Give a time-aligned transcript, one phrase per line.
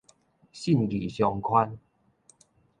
[0.51, 1.77] 信義商圈